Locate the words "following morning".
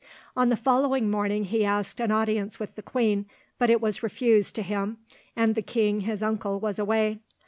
0.57-1.43